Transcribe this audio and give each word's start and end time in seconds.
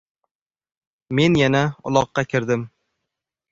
Men 1.19 1.37
yana 1.43 1.63
uloqqa 1.93 2.27
kirdim. 2.33 2.67